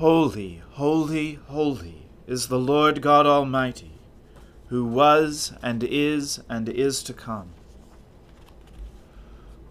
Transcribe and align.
Holy, 0.00 0.62
holy, 0.70 1.34
holy 1.48 2.06
is 2.26 2.48
the 2.48 2.58
Lord 2.58 3.02
God 3.02 3.26
Almighty, 3.26 3.90
who 4.68 4.82
was 4.82 5.52
and 5.62 5.84
is 5.84 6.40
and 6.48 6.70
is 6.70 7.02
to 7.02 7.12
come. 7.12 7.50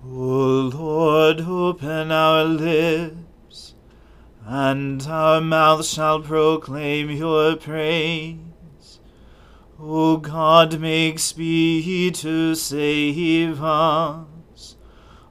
O 0.05 0.69
Lord, 0.71 1.41
open 1.41 2.11
our 2.11 2.43
lips, 2.43 3.73
and 4.45 5.01
our 5.07 5.41
mouth 5.41 5.83
shall 5.83 6.21
proclaim 6.21 7.09
your 7.09 7.55
praise. 7.55 8.99
O 9.79 10.17
God, 10.17 10.79
make 10.79 11.17
speed 11.17 12.13
to 12.13 12.53
save 12.53 13.63
us. 13.63 14.75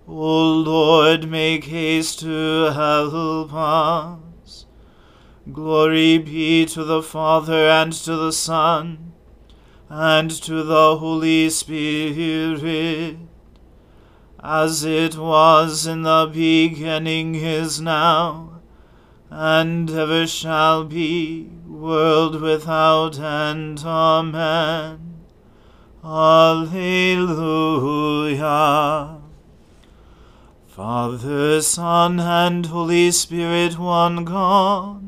O 0.08 0.54
Lord, 0.54 1.30
make 1.30 1.66
haste 1.66 2.18
to 2.18 2.72
help 2.72 3.54
us. 3.54 4.27
Glory 5.52 6.18
be 6.18 6.66
to 6.66 6.84
the 6.84 7.02
Father 7.02 7.68
and 7.68 7.92
to 7.92 8.16
the 8.16 8.32
Son 8.32 9.12
and 9.88 10.30
to 10.30 10.62
the 10.62 10.96
Holy 10.98 11.48
Spirit 11.48 13.16
as 14.40 14.84
it 14.84 15.16
was 15.16 15.86
in 15.86 16.02
the 16.02 16.30
beginning 16.32 17.34
is 17.34 17.80
now, 17.80 18.60
and 19.30 19.90
ever 19.90 20.26
shall 20.26 20.84
be, 20.84 21.50
world 21.66 22.40
without 22.40 23.18
end. 23.18 23.82
Amen. 23.84 25.24
Alleluia. 26.04 26.78
Father, 30.68 31.60
Son, 31.60 32.20
and 32.20 32.66
Holy 32.66 33.10
Spirit, 33.10 33.76
one 33.78 34.24
God, 34.24 35.07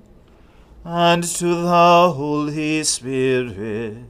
and 0.83 1.23
to 1.23 1.47
the 1.47 2.11
Holy 2.15 2.83
Spirit, 2.83 4.05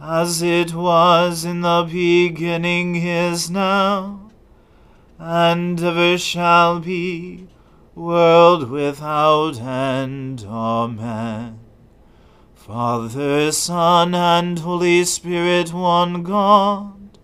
as 0.00 0.42
it 0.42 0.72
was 0.72 1.44
in 1.44 1.62
the 1.62 1.88
beginning 1.90 2.96
is 2.96 3.50
now, 3.50 4.30
and 5.18 5.82
ever 5.82 6.16
shall 6.16 6.78
be, 6.80 7.48
world 7.96 8.70
without 8.70 9.60
end. 9.60 10.46
Amen. 10.48 11.58
Father, 12.54 13.50
Son, 13.50 14.14
and 14.14 14.60
Holy 14.60 15.04
Spirit, 15.04 15.72
one 15.72 16.22
God, 16.22 17.18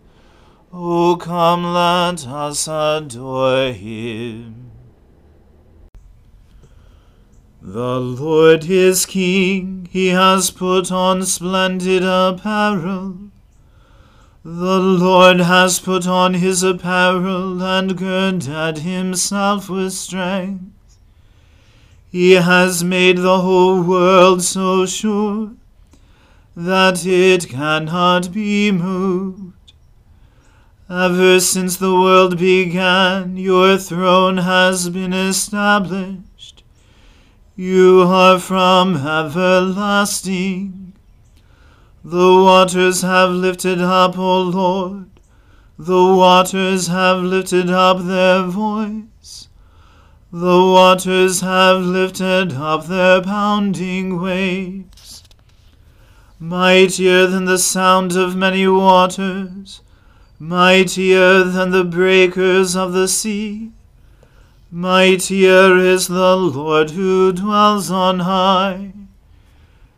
O 0.73 1.17
come, 1.17 1.73
let 1.73 2.27
us 2.27 2.67
adore 2.67 3.73
him. 3.73 4.67
The 7.69 7.99
Lord 7.99 8.67
is 8.67 9.07
King, 9.07 9.89
he 9.91 10.11
has 10.11 10.53
put 10.53 10.93
on 10.93 11.25
splendid 11.25 12.05
apparel. 12.05 13.17
The 14.45 14.79
Lord 14.79 15.41
has 15.41 15.81
put 15.81 16.07
on 16.07 16.35
his 16.35 16.63
apparel 16.63 17.61
and 17.61 17.99
girded 17.99 18.79
himself 18.79 19.69
with 19.69 19.95
strength. 19.95 20.97
He 22.09 22.35
has 22.35 22.85
made 22.85 23.19
the 23.19 23.41
whole 23.41 23.83
world 23.83 24.45
so 24.45 24.87
sure 24.87 25.51
that 26.55 27.05
it 27.05 27.49
cannot 27.49 28.33
be 28.33 28.71
moved. 28.71 29.73
Ever 30.89 31.41
since 31.41 31.79
the 31.79 31.95
world 31.95 32.39
began, 32.39 33.37
your 33.37 33.77
throne 33.77 34.37
has 34.37 34.89
been 34.89 35.13
established. 35.13 36.26
You 37.59 38.03
are 38.03 38.39
from 38.39 38.97
everlasting. 38.97 40.93
The 42.05 42.19
waters 42.19 43.01
have 43.01 43.31
lifted 43.31 43.81
up, 43.81 44.19
O 44.19 44.43
Lord. 44.43 45.09
The 45.79 46.05
waters 46.05 46.89
have 46.89 47.23
lifted 47.23 47.71
up 47.71 48.05
their 48.05 48.43
voice. 48.43 49.49
The 50.31 50.59
waters 50.59 51.41
have 51.41 51.81
lifted 51.81 52.53
up 52.53 52.89
their 52.89 53.23
pounding 53.23 54.21
waves. 54.21 55.25
Mightier 56.39 57.27
than 57.27 57.47
the 57.47 57.57
sound 57.57 58.15
of 58.19 58.37
many 58.37 58.69
waters, 58.69 59.81
mightier 60.39 61.43
than 61.43 61.71
the 61.71 61.85
breakers 61.85 62.77
of 62.77 62.93
the 62.93 63.09
sea. 63.09 63.73
Mightier 64.77 65.79
is 65.79 66.09
the 66.09 66.37
Lord 66.37 66.91
who 66.91 67.33
dwells 67.33 67.91
on 67.91 68.19
high. 68.19 68.93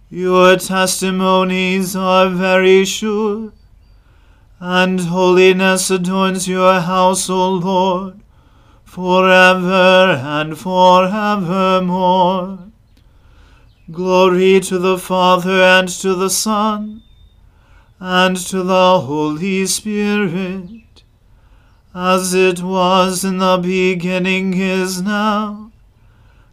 Your 0.09 0.55
testimonies 0.55 1.97
are 1.97 2.29
very 2.29 2.85
sure, 2.85 3.53
and 4.61 5.01
holiness 5.01 5.91
adorns 5.91 6.47
your 6.47 6.79
house, 6.79 7.29
O 7.29 7.55
Lord, 7.55 8.21
forever 8.85 10.21
and 10.23 10.57
forevermore. 10.57 12.61
Glory 13.91 14.61
to 14.61 14.79
the 14.79 14.97
Father 14.97 15.61
and 15.61 15.89
to 15.89 16.15
the 16.15 16.31
Son 16.31 17.03
and 17.99 18.37
to 18.37 18.63
the 18.63 19.01
Holy 19.01 19.67
Spirit 19.67 20.88
as 22.01 22.33
it 22.33 22.63
was 22.63 23.25
in 23.25 23.39
the 23.39 23.59
beginning 23.61 24.55
is 24.55 25.03
now, 25.03 25.73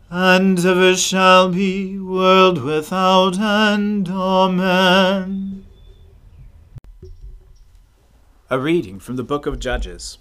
and 0.09 0.57
ever 0.65 0.95
shall 0.95 1.51
be, 1.51 1.99
world 1.99 2.63
without 2.63 3.37
end. 3.37 4.09
Amen. 4.09 5.63
A 8.49 8.57
reading 8.57 8.99
from 8.99 9.17
the 9.17 9.23
book 9.23 9.45
of 9.45 9.59
Judges. 9.59 10.17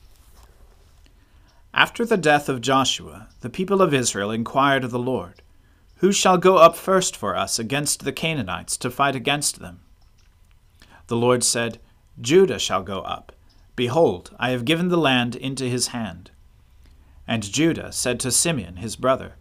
After 1.73 2.05
the 2.05 2.19
death 2.19 2.51
of 2.51 2.61
Joshua, 2.61 3.29
the 3.41 3.49
people 3.49 3.81
of 3.81 3.95
Israel 3.95 4.31
inquired 4.31 4.85
of 4.85 4.91
the 4.91 4.99
Lord, 4.99 5.41
Who 5.97 6.13
shall 6.13 6.37
go 6.37 6.59
up 6.59 6.77
first 6.77 7.17
for 7.17 7.35
us 7.35 7.59
against 7.59 8.05
the 8.05 8.13
Canaanites 8.13 8.77
to 8.77 8.91
fight 8.91 9.17
against 9.17 9.59
them? 9.59 9.81
The 11.07 11.17
Lord 11.17 11.43
said, 11.43 11.81
Judah 12.21 12.59
shall 12.59 12.83
go 12.83 13.01
up 13.01 13.34
Behold, 13.77 14.35
I 14.39 14.51
have 14.51 14.65
given 14.65 14.89
the 14.89 14.97
land 14.97 15.35
into 15.35 15.65
his 15.65 15.89
hand. 15.89 16.31
And 17.27 17.43
Judah 17.43 17.93
said 17.93 18.21
to 18.21 18.31
Simeon 18.31 18.77
his 18.77 18.97
brother, 18.97 19.35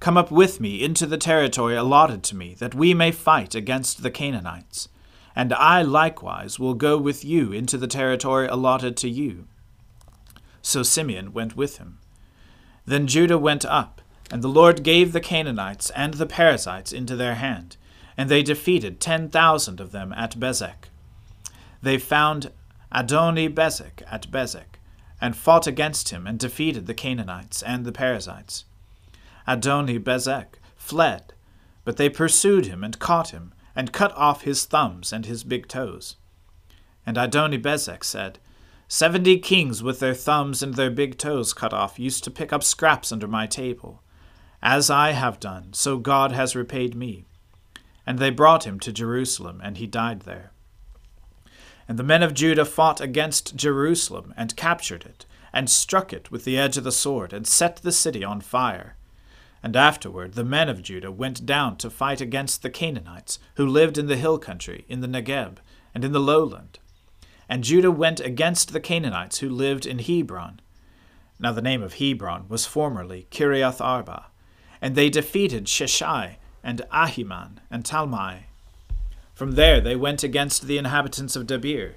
Come 0.00 0.16
up 0.16 0.30
with 0.30 0.60
me 0.60 0.82
into 0.82 1.06
the 1.06 1.18
territory 1.18 1.76
allotted 1.76 2.22
to 2.24 2.36
me, 2.36 2.54
that 2.58 2.74
we 2.74 2.94
may 2.94 3.10
fight 3.10 3.54
against 3.54 4.02
the 4.02 4.10
Canaanites. 4.10 4.88
And 5.36 5.52
I 5.52 5.82
likewise 5.82 6.58
will 6.58 6.74
go 6.74 6.96
with 6.98 7.24
you 7.24 7.52
into 7.52 7.76
the 7.76 7.86
territory 7.86 8.46
allotted 8.46 8.96
to 8.98 9.08
you. 9.08 9.46
So 10.62 10.82
Simeon 10.82 11.32
went 11.32 11.56
with 11.56 11.78
him. 11.78 11.98
Then 12.86 13.06
Judah 13.06 13.38
went 13.38 13.64
up, 13.64 14.00
and 14.30 14.42
the 14.42 14.48
Lord 14.48 14.82
gave 14.82 15.12
the 15.12 15.20
Canaanites 15.20 15.90
and 15.90 16.14
the 16.14 16.26
Perizzites 16.26 16.92
into 16.92 17.16
their 17.16 17.34
hand, 17.34 17.76
and 18.16 18.28
they 18.28 18.42
defeated 18.42 19.00
ten 19.00 19.28
thousand 19.28 19.80
of 19.80 19.92
them 19.92 20.12
at 20.12 20.38
Bezek. 20.38 20.88
They 21.82 21.98
found 21.98 22.50
Adoni 22.94 23.52
Bezek 23.52 24.02
at 24.08 24.30
Bezek, 24.30 24.78
and 25.20 25.36
fought 25.36 25.66
against 25.66 26.10
him, 26.10 26.26
and 26.26 26.38
defeated 26.38 26.86
the 26.86 26.94
Canaanites 26.94 27.62
and 27.62 27.84
the 27.84 27.92
Perizzites. 27.92 28.64
Adoni 29.48 29.98
Bezek 29.98 30.58
fled, 30.76 31.34
but 31.84 31.96
they 31.96 32.08
pursued 32.08 32.66
him 32.66 32.84
and 32.84 32.98
caught 32.98 33.30
him, 33.30 33.52
and 33.74 33.92
cut 33.92 34.12
off 34.12 34.42
his 34.42 34.64
thumbs 34.64 35.12
and 35.12 35.26
his 35.26 35.42
big 35.42 35.66
toes. 35.66 36.16
And 37.04 37.16
Adoni 37.16 37.60
Bezek 37.60 38.04
said, 38.04 38.38
Seventy 38.86 39.38
kings 39.38 39.82
with 39.82 39.98
their 39.98 40.14
thumbs 40.14 40.62
and 40.62 40.74
their 40.74 40.90
big 40.90 41.18
toes 41.18 41.52
cut 41.52 41.72
off 41.72 41.98
used 41.98 42.22
to 42.24 42.30
pick 42.30 42.52
up 42.52 42.62
scraps 42.62 43.10
under 43.10 43.26
my 43.26 43.46
table. 43.46 44.02
As 44.62 44.88
I 44.88 45.10
have 45.12 45.40
done, 45.40 45.72
so 45.72 45.98
God 45.98 46.32
has 46.32 46.54
repaid 46.54 46.94
me. 46.94 47.24
And 48.06 48.18
they 48.18 48.30
brought 48.30 48.64
him 48.64 48.78
to 48.80 48.92
Jerusalem, 48.92 49.60
and 49.64 49.78
he 49.78 49.86
died 49.86 50.20
there. 50.20 50.52
And 51.88 51.98
the 51.98 52.02
men 52.02 52.22
of 52.22 52.34
Judah 52.34 52.64
fought 52.64 53.00
against 53.00 53.56
Jerusalem, 53.56 54.32
and 54.36 54.56
captured 54.56 55.04
it, 55.04 55.26
and 55.52 55.68
struck 55.68 56.12
it 56.12 56.30
with 56.30 56.44
the 56.44 56.58
edge 56.58 56.76
of 56.76 56.84
the 56.84 56.92
sword, 56.92 57.32
and 57.32 57.46
set 57.46 57.76
the 57.76 57.92
city 57.92 58.24
on 58.24 58.40
fire. 58.40 58.96
And 59.62 59.76
afterward 59.76 60.34
the 60.34 60.44
men 60.44 60.68
of 60.68 60.82
Judah 60.82 61.10
went 61.10 61.46
down 61.46 61.76
to 61.78 61.88
fight 61.88 62.20
against 62.20 62.62
the 62.62 62.70
Canaanites, 62.70 63.38
who 63.54 63.66
lived 63.66 63.96
in 63.96 64.08
the 64.08 64.16
hill 64.16 64.38
country, 64.38 64.84
in 64.88 65.00
the 65.00 65.08
Negeb, 65.08 65.56
and 65.94 66.04
in 66.04 66.12
the 66.12 66.20
lowland. 66.20 66.78
And 67.48 67.64
Judah 67.64 67.90
went 67.90 68.20
against 68.20 68.72
the 68.72 68.80
Canaanites 68.80 69.38
who 69.38 69.48
lived 69.48 69.86
in 69.86 70.00
Hebron. 70.00 70.60
Now 71.38 71.52
the 71.52 71.62
name 71.62 71.82
of 71.82 71.94
Hebron 71.94 72.46
was 72.48 72.66
formerly 72.66 73.26
Kiriath 73.30 73.80
Arba. 73.80 74.26
And 74.80 74.94
they 74.94 75.10
defeated 75.10 75.66
Sheshai, 75.66 76.36
and 76.62 76.82
Ahiman, 76.92 77.58
and 77.70 77.84
Talmai. 77.84 78.44
From 79.34 79.52
there 79.52 79.80
they 79.80 79.96
went 79.96 80.22
against 80.22 80.66
the 80.66 80.78
inhabitants 80.78 81.34
of 81.34 81.46
Debir. 81.46 81.94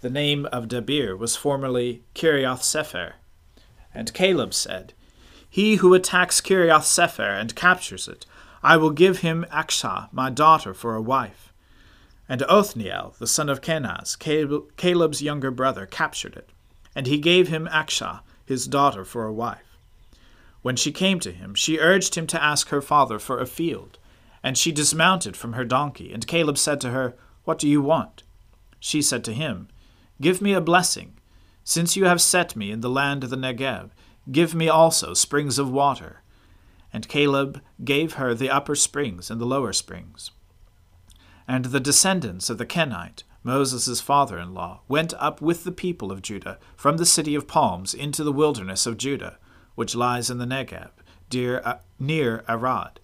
The 0.00 0.10
name 0.10 0.46
of 0.46 0.68
Debir 0.68 1.16
was 1.16 1.36
formerly 1.36 2.02
Kiriath 2.14 2.62
Sepher. 2.62 3.12
And 3.94 4.12
Caleb 4.12 4.52
said, 4.52 4.92
he 5.48 5.76
who 5.76 5.94
attacks 5.94 6.40
Kiriath 6.40 6.84
Sepher 6.84 7.40
and 7.40 7.54
captures 7.54 8.08
it, 8.08 8.26
I 8.62 8.76
will 8.76 8.90
give 8.90 9.20
him 9.20 9.46
Achsah, 9.50 10.12
my 10.12 10.28
daughter, 10.28 10.74
for 10.74 10.94
a 10.94 11.00
wife. 11.00 11.52
And 12.28 12.42
Othniel, 12.42 13.14
the 13.18 13.26
son 13.26 13.48
of 13.48 13.60
Kenaz, 13.62 14.18
Caleb's 14.76 15.22
younger 15.22 15.50
brother, 15.50 15.86
captured 15.86 16.36
it, 16.36 16.50
and 16.94 17.06
he 17.06 17.18
gave 17.18 17.48
him 17.48 17.68
Achsah, 17.72 18.20
his 18.44 18.66
daughter, 18.66 19.04
for 19.04 19.24
a 19.24 19.32
wife. 19.32 19.78
When 20.62 20.76
she 20.76 20.92
came 20.92 21.20
to 21.20 21.30
him, 21.30 21.54
she 21.54 21.78
urged 21.78 22.16
him 22.16 22.26
to 22.26 22.42
ask 22.42 22.68
her 22.68 22.82
father 22.82 23.18
for 23.18 23.38
a 23.38 23.46
field, 23.46 23.98
and 24.46 24.56
she 24.56 24.70
dismounted 24.70 25.36
from 25.36 25.54
her 25.54 25.64
donkey, 25.64 26.12
and 26.12 26.24
Caleb 26.24 26.56
said 26.56 26.80
to 26.80 26.90
her, 26.90 27.16
What 27.42 27.58
do 27.58 27.68
you 27.68 27.82
want? 27.82 28.22
She 28.78 29.02
said 29.02 29.24
to 29.24 29.34
him, 29.34 29.66
Give 30.20 30.40
me 30.40 30.52
a 30.52 30.60
blessing, 30.60 31.18
since 31.64 31.96
you 31.96 32.04
have 32.04 32.22
set 32.22 32.54
me 32.54 32.70
in 32.70 32.80
the 32.80 32.88
land 32.88 33.24
of 33.24 33.30
the 33.30 33.36
Negeb, 33.36 33.90
Give 34.30 34.54
me 34.54 34.68
also 34.68 35.14
springs 35.14 35.58
of 35.58 35.72
water. 35.72 36.22
And 36.92 37.08
Caleb 37.08 37.60
gave 37.82 38.12
her 38.12 38.34
the 38.34 38.48
upper 38.48 38.76
springs 38.76 39.32
and 39.32 39.40
the 39.40 39.44
lower 39.44 39.72
springs. 39.72 40.30
And 41.48 41.64
the 41.64 41.80
descendants 41.80 42.48
of 42.48 42.58
the 42.58 42.66
Kenite, 42.66 43.24
Moses' 43.42 44.00
father 44.00 44.38
in 44.38 44.54
law, 44.54 44.82
went 44.86 45.12
up 45.14 45.40
with 45.40 45.64
the 45.64 45.72
people 45.72 46.12
of 46.12 46.22
Judah 46.22 46.60
from 46.76 46.98
the 46.98 47.04
city 47.04 47.34
of 47.34 47.48
palms 47.48 47.94
into 47.94 48.22
the 48.22 48.30
wilderness 48.30 48.86
of 48.86 48.96
Judah, 48.96 49.38
which 49.74 49.96
lies 49.96 50.30
in 50.30 50.38
the 50.38 50.46
Negeb, 50.46 50.90
uh, 51.64 51.78
near 51.98 52.44
Arad. 52.48 53.00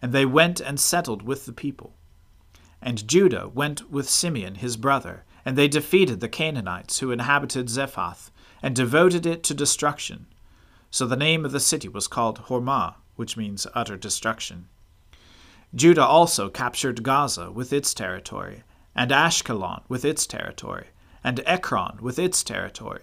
And 0.00 0.12
they 0.12 0.26
went 0.26 0.60
and 0.60 0.78
settled 0.78 1.22
with 1.22 1.46
the 1.46 1.52
people. 1.52 1.94
And 2.82 3.08
Judah 3.08 3.48
went 3.48 3.90
with 3.90 4.08
Simeon 4.08 4.56
his 4.56 4.76
brother, 4.76 5.24
and 5.44 5.56
they 5.56 5.68
defeated 5.68 6.20
the 6.20 6.28
Canaanites 6.28 6.98
who 6.98 7.10
inhabited 7.10 7.68
Zephath, 7.68 8.30
and 8.62 8.74
devoted 8.74 9.26
it 9.26 9.42
to 9.44 9.54
destruction 9.54 10.26
so 10.96 11.06
the 11.06 11.14
name 11.14 11.44
of 11.44 11.52
the 11.52 11.60
city 11.60 11.88
was 11.88 12.08
called 12.08 12.44
Hormah, 12.46 12.94
which 13.16 13.36
means 13.36 13.66
utter 13.74 13.98
destruction. 13.98 14.66
Judah 15.74 16.06
also 16.06 16.48
captured 16.48 17.02
Gaza 17.02 17.50
with 17.50 17.70
its 17.70 17.92
territory, 17.92 18.62
and 18.94 19.10
Ashkelon 19.10 19.82
with 19.88 20.06
its 20.06 20.26
territory, 20.26 20.86
and 21.22 21.42
Ekron 21.44 21.98
with 22.00 22.18
its 22.18 22.42
territory. 22.42 23.02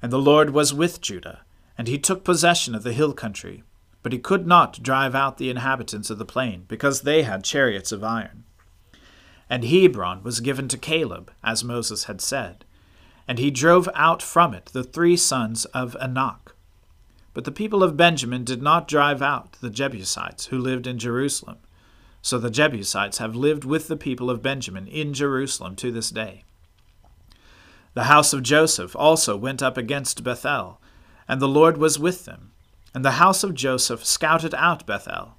And 0.00 0.12
the 0.12 0.18
Lord 0.18 0.50
was 0.50 0.72
with 0.72 1.02
Judah, 1.02 1.40
and 1.76 1.88
he 1.88 1.98
took 1.98 2.24
possession 2.24 2.74
of 2.74 2.84
the 2.84 2.92
hill 2.92 3.12
country. 3.12 3.64
But 4.04 4.12
he 4.12 4.18
could 4.20 4.46
not 4.46 4.80
drive 4.82 5.16
out 5.16 5.38
the 5.38 5.50
inhabitants 5.50 6.10
of 6.10 6.18
the 6.18 6.24
plain, 6.24 6.66
because 6.68 7.00
they 7.00 7.22
had 7.22 7.42
chariots 7.42 7.90
of 7.90 8.04
iron. 8.04 8.44
And 9.50 9.64
Hebron 9.64 10.22
was 10.22 10.38
given 10.38 10.68
to 10.68 10.78
Caleb, 10.78 11.32
as 11.42 11.64
Moses 11.64 12.04
had 12.04 12.20
said. 12.20 12.64
And 13.26 13.38
he 13.38 13.50
drove 13.50 13.88
out 13.94 14.22
from 14.22 14.54
it 14.54 14.66
the 14.66 14.84
three 14.84 15.16
sons 15.16 15.64
of 15.66 15.96
Anak, 16.00 16.54
but 17.32 17.44
the 17.44 17.50
people 17.50 17.82
of 17.82 17.96
Benjamin 17.96 18.44
did 18.44 18.62
not 18.62 18.86
drive 18.86 19.22
out 19.22 19.54
the 19.60 19.70
Jebusites 19.70 20.46
who 20.46 20.58
lived 20.58 20.86
in 20.86 20.98
Jerusalem. 20.98 21.56
So 22.22 22.38
the 22.38 22.50
Jebusites 22.50 23.18
have 23.18 23.34
lived 23.34 23.64
with 23.64 23.88
the 23.88 23.96
people 23.96 24.30
of 24.30 24.42
Benjamin 24.42 24.86
in 24.86 25.14
Jerusalem 25.14 25.76
to 25.76 25.90
this 25.90 26.10
day. 26.10 26.44
The 27.94 28.04
house 28.04 28.32
of 28.32 28.42
Joseph 28.42 28.94
also 28.94 29.36
went 29.36 29.62
up 29.62 29.76
against 29.76 30.24
Bethel, 30.24 30.80
and 31.26 31.40
the 31.40 31.48
Lord 31.48 31.78
was 31.78 31.98
with 31.98 32.24
them. 32.24 32.50
And 32.94 33.04
the 33.04 33.12
house 33.12 33.42
of 33.42 33.54
Joseph 33.54 34.04
scouted 34.04 34.54
out 34.54 34.86
Bethel. 34.86 35.36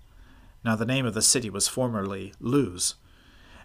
Now 0.65 0.75
the 0.75 0.85
name 0.85 1.05
of 1.05 1.13
the 1.13 1.21
city 1.21 1.49
was 1.49 1.69
formerly 1.69 2.33
Luz. 2.41 2.95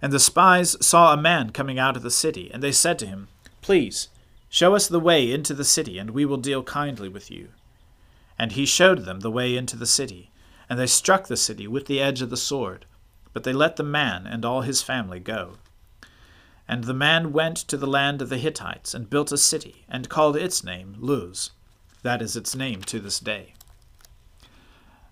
And 0.00 0.12
the 0.12 0.20
spies 0.20 0.76
saw 0.84 1.12
a 1.12 1.20
man 1.20 1.50
coming 1.50 1.78
out 1.78 1.96
of 1.96 2.02
the 2.02 2.10
city, 2.10 2.50
and 2.54 2.62
they 2.62 2.72
said 2.72 2.98
to 3.00 3.06
him, 3.06 3.28
Please, 3.60 4.08
show 4.48 4.75
us 4.75 4.87
the 4.87 5.00
way 5.00 5.31
into 5.31 5.54
the 5.54 5.64
city, 5.64 5.98
and 5.98 6.10
we 6.10 6.25
will 6.25 6.37
deal 6.37 6.62
kindly 6.62 7.08
with 7.08 7.31
you. 7.31 7.48
And 8.38 8.52
he 8.52 8.64
showed 8.64 9.04
them 9.04 9.20
the 9.20 9.31
way 9.31 9.56
into 9.56 9.76
the 9.76 9.87
city. 9.87 10.31
And 10.69 10.78
they 10.78 10.87
struck 10.87 11.26
the 11.26 11.37
city 11.37 11.66
with 11.66 11.87
the 11.87 12.00
edge 12.00 12.22
of 12.22 12.31
the 12.31 12.37
sword. 12.37 12.87
But 13.32 13.44
they 13.44 13.52
let 13.52 13.76
the 13.76 13.82
man 13.82 14.26
and 14.26 14.44
all 14.44 14.62
his 14.62 14.82
family 14.82 15.20
go. 15.20 15.54
And 16.66 16.85
the 16.85 16.94
man 16.94 17.32
went 17.32 17.56
to 17.56 17.76
the 17.76 17.87
land 17.87 18.23
of 18.23 18.28
the 18.28 18.38
Hittites, 18.38 18.94
and 18.94 19.11
built 19.11 19.32
a 19.32 19.37
city, 19.37 19.85
and 19.88 20.09
called 20.09 20.37
its 20.37 20.62
name 20.62 20.94
Luz. 20.99 21.50
That 22.02 22.23
is 22.23 22.37
its 22.37 22.54
name 22.54 22.82
to 22.82 23.00
this 23.00 23.18
day. 23.18 23.54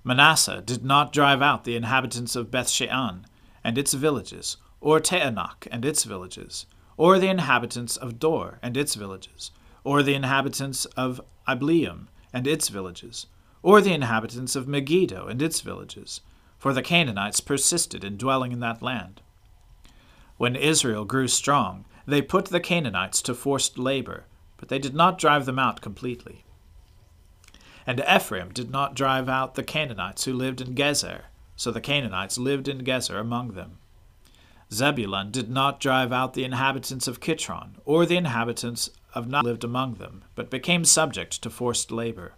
Manasseh 0.09 0.63
did 0.65 0.87
not 0.87 1.13
drive 1.13 1.43
out 1.43 1.65
the 1.65 1.77
inhabitants 1.77 2.35
of 2.35 2.51
Bethshean 2.51 3.27
and 3.63 3.77
its 3.77 3.93
villages, 3.93 4.57
or 4.81 5.01
Taanach 5.01 5.69
and 5.71 5.85
its 5.85 6.05
villages, 6.05 6.65
or 6.97 7.19
the 7.19 7.29
inhabitants 7.29 7.99
of 7.99 8.19
Dor 8.19 8.59
and 8.63 8.75
its 8.75 8.95
villages, 8.95 9.51
or 9.85 10.03
the 10.03 10.15
inhabitants 10.15 10.87
of 10.97 11.21
Ibleam 11.47 12.09
and 12.33 12.47
its 12.47 12.71
villages, 12.71 13.27
or 13.63 13.83
the 13.83 13.93
inhabitants 13.93 14.57
of 14.57 14.67
Megiddo 14.67 15.27
and 15.27 15.43
its 15.43 15.61
villages, 15.61 16.23
for 16.57 16.73
the 16.73 16.81
Canaanites 16.81 17.41
persisted 17.41 18.03
in 18.03 18.17
dwelling 18.17 18.53
in 18.53 18.61
that 18.61 18.81
land. 18.81 19.21
When 20.39 20.57
Israel 20.57 21.05
grew 21.05 21.29
strong, 21.29 21.85
they 22.07 22.23
put 22.23 22.47
the 22.47 22.61
Canaanites 22.61 23.21
to 23.21 23.35
forced 23.35 23.79
labor, 23.79 24.25
but 24.57 24.71
they 24.71 24.79
did 24.79 24.95
not 24.95 25.19
drive 25.19 25.45
them 25.45 25.59
out 25.59 25.83
completely. 25.83 26.47
And 27.89 28.05
Ephraim 28.07 28.53
did 28.53 28.71
not 28.71 28.95
drive 28.95 29.31
out 29.31 29.55
the 29.55 29.63
Canaanites 29.63 30.27
who 30.27 30.35
lived 30.35 30.61
in 30.61 30.75
Gezer, 30.75 31.23
so 31.57 31.71
the 31.71 31.81
Canaanites 31.81 32.37
lived 32.37 32.69
in 32.69 32.85
Gezer 32.85 33.19
among 33.19 33.53
them. 33.53 33.79
Zebulun 34.71 35.31
did 35.31 35.49
not 35.49 35.81
drive 35.81 36.13
out 36.13 36.35
the 36.35 36.45
inhabitants 36.45 37.09
of 37.09 37.21
Kitron, 37.21 37.77
or 37.87 38.05
the 38.05 38.19
inhabitants 38.19 38.91
of 39.15 39.27
not 39.27 39.47
lived 39.47 39.65
among 39.65 39.95
them, 39.95 40.23
but 40.35 40.51
became 40.51 40.85
subject 40.85 41.41
to 41.41 41.49
forced 41.49 41.91
labor. 41.91 42.35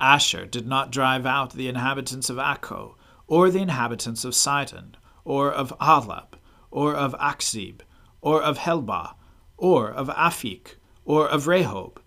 Asher 0.00 0.46
did 0.46 0.66
not 0.66 0.90
drive 0.90 1.26
out 1.26 1.52
the 1.52 1.68
inhabitants 1.68 2.30
of 2.30 2.38
Akko, 2.38 2.94
or 3.26 3.50
the 3.50 3.60
inhabitants 3.60 4.24
of 4.24 4.34
Sidon, 4.34 4.96
or 5.26 5.52
of 5.52 5.78
Ahlab, 5.82 6.38
or 6.70 6.94
of 6.94 7.14
Achzib, 7.20 7.80
or 8.22 8.42
of 8.42 8.56
Helbah, 8.56 9.16
or 9.58 9.90
of 9.90 10.08
Aphik, 10.08 10.76
or 11.04 11.28
of 11.28 11.44
Rehob. 11.44 11.98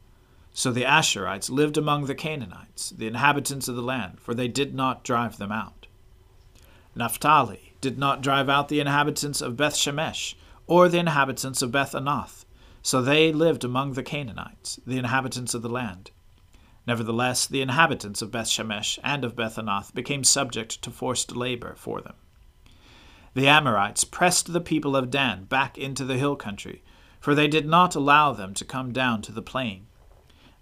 So 0.53 0.71
the 0.71 0.83
Asherites 0.83 1.49
lived 1.49 1.77
among 1.77 2.05
the 2.05 2.15
Canaanites, 2.15 2.89
the 2.91 3.07
inhabitants 3.07 3.67
of 3.67 3.75
the 3.75 3.81
land, 3.81 4.19
for 4.19 4.33
they 4.33 4.47
did 4.47 4.73
not 4.73 5.03
drive 5.03 5.37
them 5.37 5.51
out. 5.51 5.87
Naphtali 6.95 7.73
did 7.79 7.97
not 7.97 8.21
drive 8.21 8.49
out 8.49 8.67
the 8.67 8.79
inhabitants 8.79 9.41
of 9.41 9.55
Beth 9.55 9.75
Shemesh, 9.75 10.35
or 10.67 10.89
the 10.89 10.99
inhabitants 10.99 11.61
of 11.61 11.71
Beth 11.71 11.93
Anath, 11.93 12.45
so 12.81 13.01
they 13.01 13.31
lived 13.31 13.63
among 13.63 13.93
the 13.93 14.03
Canaanites, 14.03 14.79
the 14.85 14.97
inhabitants 14.97 15.53
of 15.53 15.61
the 15.61 15.69
land. 15.69 16.11
Nevertheless, 16.87 17.45
the 17.45 17.61
inhabitants 17.61 18.21
of 18.21 18.31
Bethshemesh 18.31 18.97
and 19.03 19.23
of 19.23 19.35
Bethanath 19.35 19.93
became 19.93 20.23
subject 20.23 20.81
to 20.81 20.89
forced 20.89 21.35
labor 21.35 21.75
for 21.77 22.01
them. 22.01 22.15
The 23.33 23.47
Amorites 23.47 24.03
pressed 24.03 24.51
the 24.51 24.59
people 24.59 24.95
of 24.95 25.11
Dan 25.11 25.45
back 25.45 25.77
into 25.77 26.03
the 26.03 26.17
hill 26.17 26.35
country, 26.35 26.83
for 27.19 27.35
they 27.35 27.47
did 27.47 27.67
not 27.67 27.95
allow 27.95 28.33
them 28.33 28.53
to 28.55 28.65
come 28.65 28.91
down 28.91 29.21
to 29.21 29.31
the 29.31 29.43
plain. 29.43 29.85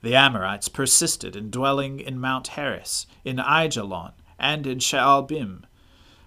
The 0.01 0.15
Amorites 0.15 0.69
persisted 0.69 1.35
in 1.35 1.49
dwelling 1.49 1.99
in 1.99 2.19
Mount 2.19 2.49
Heres, 2.49 3.05
in 3.25 3.37
Aijalon, 3.37 4.13
and 4.37 4.65
in 4.65 4.79
Shaalbim. 4.79 5.63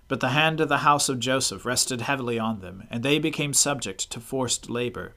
But 0.08 0.20
the 0.20 0.30
hand 0.30 0.60
of 0.60 0.68
the 0.68 0.78
house 0.78 1.08
of 1.08 1.18
Joseph 1.18 1.64
rested 1.64 2.02
heavily 2.02 2.38
on 2.38 2.60
them, 2.60 2.84
and 2.90 3.02
they 3.02 3.18
became 3.18 3.54
subject 3.54 4.10
to 4.10 4.20
forced 4.20 4.68
labor. 4.68 5.14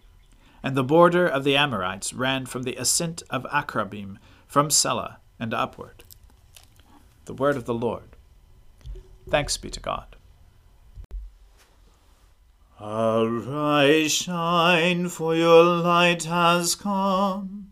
And 0.63 0.77
the 0.77 0.83
border 0.83 1.27
of 1.27 1.43
the 1.43 1.57
Amorites 1.57 2.13
ran 2.13 2.45
from 2.45 2.63
the 2.63 2.77
ascent 2.77 3.21
of 3.29 3.43
Akrabim, 3.51 4.17
from 4.47 4.69
Selah, 4.69 5.19
and 5.37 5.53
upward. 5.53 6.03
The 7.25 7.33
word 7.33 7.57
of 7.57 7.65
the 7.65 7.73
Lord. 7.73 8.15
Thanks 9.29 9.57
be 9.57 9.69
to 9.71 9.79
God. 9.79 10.15
Arise, 12.79 14.11
shine, 14.11 15.09
for 15.09 15.35
your 15.35 15.63
light 15.63 16.23
has 16.23 16.75
come, 16.75 17.71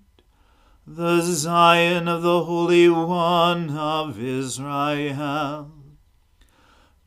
the 0.95 1.21
Zion 1.21 2.09
of 2.09 2.21
the 2.21 2.43
Holy 2.43 2.89
One 2.89 3.69
of 3.69 4.21
Israel. 4.21 5.71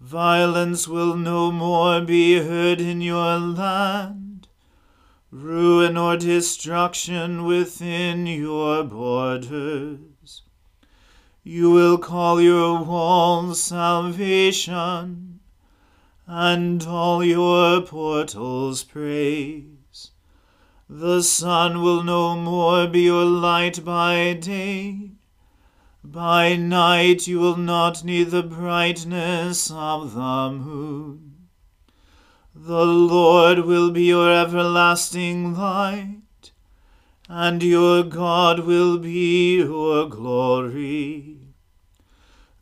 Violence 0.00 0.88
will 0.88 1.16
no 1.16 1.52
more 1.52 2.00
be 2.00 2.38
heard 2.38 2.80
in 2.80 3.02
your 3.02 3.38
land 3.38 4.48
ruin 5.30 5.98
or 5.98 6.16
destruction 6.16 7.44
within 7.44 8.26
your 8.26 8.84
borders. 8.84 10.42
You 11.42 11.70
will 11.70 11.98
call 11.98 12.40
your 12.40 12.82
walls 12.82 13.62
salvation, 13.62 15.40
and 16.26 16.82
all 16.84 17.22
your 17.22 17.82
portals 17.82 18.82
praise. 18.82 19.73
The 20.88 21.22
sun 21.22 21.82
will 21.82 22.02
no 22.02 22.36
more 22.36 22.86
be 22.86 23.02
your 23.02 23.24
light 23.24 23.84
by 23.84 24.34
day. 24.34 25.12
By 26.02 26.56
night 26.56 27.26
you 27.26 27.40
will 27.40 27.56
not 27.56 28.04
need 28.04 28.30
the 28.30 28.42
brightness 28.42 29.70
of 29.70 30.14
the 30.14 30.50
moon. 30.50 31.48
The 32.54 32.84
Lord 32.84 33.60
will 33.60 33.90
be 33.90 34.04
your 34.04 34.30
everlasting 34.30 35.56
light, 35.56 36.52
and 37.28 37.62
your 37.62 38.02
God 38.02 38.60
will 38.60 38.98
be 38.98 39.56
your 39.56 40.08
glory. 40.08 41.38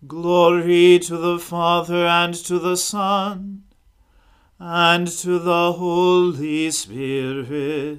Glory 0.07 0.99
to 1.01 1.17
the 1.17 1.39
Father 1.39 2.07
and 2.07 2.35
to 2.35 2.59
the 2.59 2.77
Son 2.77 3.65
and 4.59 5.09
to 5.09 5.41
the 5.41 5.73
Holy 5.73 6.71
Spirit, 6.71 7.99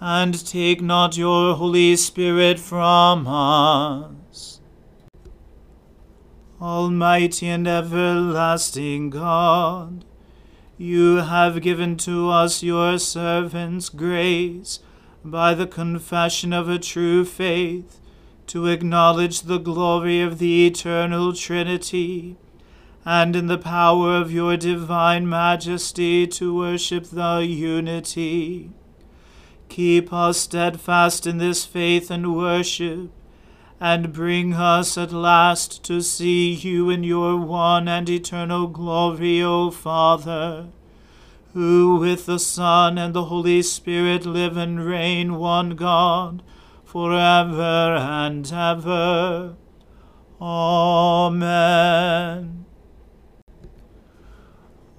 and 0.00 0.46
take 0.46 0.82
not 0.82 1.16
your 1.16 1.54
Holy 1.54 1.96
Spirit 1.96 2.58
from 2.58 3.26
us. 3.26 4.60
Almighty 6.60 7.48
and 7.48 7.66
everlasting 7.66 9.10
God, 9.10 10.04
you 10.78 11.16
have 11.16 11.62
given 11.62 11.96
to 11.98 12.30
us, 12.30 12.62
your 12.62 12.98
servants, 12.98 13.88
grace 13.88 14.80
by 15.24 15.54
the 15.54 15.66
confession 15.66 16.52
of 16.52 16.68
a 16.68 16.78
true 16.78 17.24
faith 17.24 18.00
to 18.46 18.66
acknowledge 18.66 19.42
the 19.42 19.58
glory 19.58 20.20
of 20.20 20.38
the 20.38 20.66
eternal 20.66 21.32
Trinity, 21.32 22.36
and 23.04 23.34
in 23.34 23.46
the 23.46 23.58
power 23.58 24.16
of 24.16 24.32
your 24.32 24.56
divine 24.56 25.28
majesty 25.28 26.26
to 26.26 26.54
worship 26.56 27.06
the 27.06 27.38
unity. 27.38 28.70
Keep 29.68 30.12
us 30.12 30.38
steadfast 30.38 31.26
in 31.26 31.38
this 31.38 31.64
faith 31.64 32.10
and 32.10 32.34
worship, 32.34 33.10
and 33.78 34.12
bring 34.12 34.54
us 34.54 34.96
at 34.96 35.12
last 35.12 35.84
to 35.84 36.00
see 36.00 36.52
you 36.52 36.88
in 36.88 37.04
your 37.04 37.36
one 37.36 37.88
and 37.88 38.08
eternal 38.08 38.66
glory, 38.68 39.42
O 39.42 39.70
Father, 39.70 40.68
who 41.52 41.96
with 41.96 42.26
the 42.26 42.38
Son 42.38 42.96
and 42.96 43.14
the 43.14 43.24
Holy 43.24 43.60
Spirit 43.62 44.24
live 44.24 44.56
and 44.56 44.84
reign 44.84 45.34
one 45.34 45.70
God, 45.76 46.42
for 46.84 47.12
ever 47.12 47.96
and 47.96 48.50
ever. 48.52 49.56
Amen. 50.40 51.86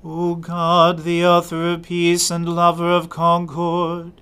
O 0.04 0.36
God, 0.36 1.04
the 1.04 1.26
author 1.26 1.74
of 1.74 1.84
peace 1.84 2.30
and 2.32 2.48
lover 2.48 2.92
of 2.92 3.10
concord, 3.10 4.22